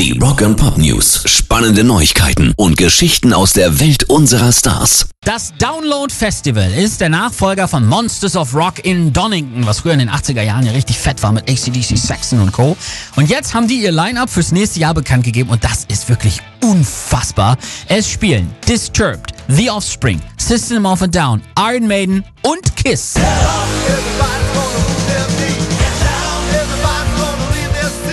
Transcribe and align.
Die 0.00 0.18
Rock 0.18 0.40
and 0.40 0.56
Pop 0.56 0.78
News. 0.78 1.24
Spannende 1.26 1.84
Neuigkeiten 1.84 2.54
und 2.56 2.78
Geschichten 2.78 3.34
aus 3.34 3.52
der 3.52 3.80
Welt 3.80 4.04
unserer 4.04 4.50
Stars. 4.50 5.10
Das 5.26 5.52
Download 5.58 6.10
Festival 6.10 6.72
ist 6.72 7.02
der 7.02 7.10
Nachfolger 7.10 7.68
von 7.68 7.86
Monsters 7.86 8.34
of 8.34 8.54
Rock 8.54 8.82
in 8.82 9.12
Donington, 9.12 9.66
was 9.66 9.80
früher 9.80 9.92
in 9.92 9.98
den 9.98 10.08
80er 10.08 10.40
Jahren 10.40 10.64
ja 10.64 10.72
richtig 10.72 10.98
fett 10.98 11.22
war 11.22 11.32
mit 11.32 11.50
ACDC, 11.50 11.98
Saxon 11.98 12.40
und 12.40 12.50
Co. 12.50 12.78
Und 13.16 13.28
jetzt 13.28 13.52
haben 13.52 13.68
die 13.68 13.82
ihr 13.82 13.92
Line-Up 13.92 14.30
fürs 14.30 14.52
nächste 14.52 14.80
Jahr 14.80 14.94
bekannt 14.94 15.24
gegeben 15.24 15.50
und 15.50 15.62
das 15.62 15.84
ist 15.84 16.08
wirklich 16.08 16.40
unfassbar. 16.64 17.58
Es 17.86 18.08
spielen 18.08 18.50
Disturbed, 18.66 19.34
The 19.48 19.68
Offspring, 19.68 20.18
System 20.38 20.86
of 20.86 21.02
a 21.02 21.08
Down, 21.08 21.42
Iron 21.58 21.86
Maiden 21.86 22.24
und 22.40 22.74
Kiss. 22.74 23.16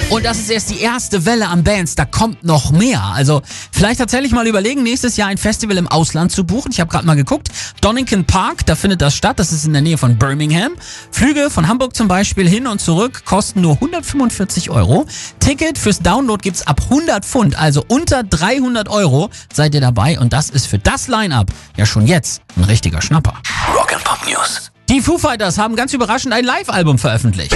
Und 0.09 0.23
das 0.23 0.37
ist 0.37 0.49
erst 0.49 0.69
die 0.69 0.79
erste 0.79 1.25
Welle 1.25 1.49
an 1.49 1.65
Bands, 1.65 1.95
da 1.95 2.05
kommt 2.05 2.45
noch 2.45 2.71
mehr. 2.71 3.03
Also 3.03 3.41
vielleicht 3.73 3.99
tatsächlich 3.99 4.31
mal 4.31 4.47
überlegen, 4.47 4.81
nächstes 4.81 5.17
Jahr 5.17 5.27
ein 5.27 5.37
Festival 5.37 5.75
im 5.75 5.89
Ausland 5.89 6.31
zu 6.31 6.45
buchen. 6.45 6.71
Ich 6.71 6.79
habe 6.79 6.89
gerade 6.89 7.05
mal 7.05 7.15
geguckt. 7.15 7.49
Donington 7.81 8.23
Park, 8.23 8.65
da 8.65 8.75
findet 8.75 9.01
das 9.01 9.15
statt. 9.15 9.37
Das 9.37 9.51
ist 9.51 9.65
in 9.65 9.73
der 9.73 9.81
Nähe 9.81 9.97
von 9.97 10.17
Birmingham. 10.17 10.71
Flüge 11.11 11.49
von 11.49 11.67
Hamburg 11.67 11.93
zum 11.93 12.07
Beispiel 12.07 12.47
hin 12.47 12.67
und 12.67 12.79
zurück 12.79 13.25
kosten 13.25 13.59
nur 13.59 13.73
145 13.73 14.69
Euro. 14.69 15.05
Ticket 15.41 15.77
fürs 15.77 15.99
Download 15.99 16.41
gibt's 16.41 16.65
ab 16.65 16.81
100 16.85 17.25
Pfund, 17.25 17.59
also 17.59 17.83
unter 17.89 18.23
300 18.23 18.87
Euro 18.87 19.29
seid 19.51 19.75
ihr 19.75 19.81
dabei. 19.81 20.17
Und 20.19 20.31
das 20.31 20.49
ist 20.49 20.67
für 20.67 20.79
das 20.79 21.09
Line-Up 21.09 21.51
ja 21.75 21.85
schon 21.85 22.07
jetzt 22.07 22.41
ein 22.55 22.63
richtiger 22.63 23.01
Schnapper. 23.01 23.33
Rock 23.75 23.93
and 23.93 24.03
Pop 24.05 24.19
News. 24.25 24.71
Die 24.89 25.01
Foo 25.01 25.17
Fighters 25.17 25.57
haben 25.57 25.75
ganz 25.75 25.91
überraschend 25.91 26.33
ein 26.33 26.45
Live-Album 26.45 26.97
veröffentlicht. 26.97 27.53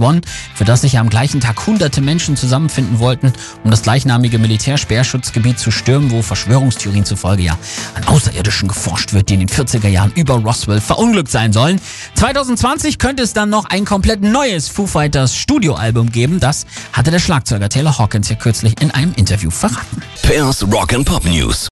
für 0.54 0.66
das 0.66 0.82
sich 0.82 0.98
am 0.98 1.08
gleichen 1.08 1.40
Tag 1.40 1.66
hunderte 1.66 2.02
Menschen 2.02 2.36
zusammenfinden 2.36 2.98
wollten, 2.98 3.32
um 3.64 3.70
das 3.70 3.80
gleichnamige 3.80 4.38
Militärsperrschutzgebiet 4.38 5.58
zu 5.58 5.70
stürmen, 5.70 6.10
wo 6.10 6.20
Verschwörungstheorien 6.20 7.06
zufolge 7.06 7.44
ja 7.44 7.58
an 7.94 8.04
Außerirdischen 8.04 8.68
geforscht 8.68 9.12
wird, 9.12 9.28
die 9.28 9.34
in 9.34 9.40
den 9.40 9.48
40er 9.48 9.88
Jahren 9.88 10.12
über 10.14 10.34
Roswell 10.34 10.80
verunglückt 10.80 11.30
sein 11.30 11.52
sollen. 11.52 11.80
2020 12.14 12.98
könnte 12.98 13.22
es 13.22 13.32
dann 13.32 13.50
noch 13.50 13.66
ein 13.66 13.84
komplett 13.84 14.22
neues 14.22 14.68
Foo 14.68 14.86
Fighters 14.86 15.36
Studioalbum 15.36 16.10
geben. 16.10 16.40
Das 16.40 16.66
hatte 16.92 17.10
der 17.10 17.18
Schlagzeuger 17.18 17.68
Taylor 17.68 17.98
Hawkins 17.98 18.28
ja 18.28 18.36
kürzlich 18.36 18.80
in 18.80 18.90
einem 18.90 19.12
Interview 19.16 19.50
verraten. 19.50 20.02
Pairs 20.22 20.62
Rock 20.72 20.92
and 20.92 21.04
Pop 21.04 21.24
News. 21.24 21.68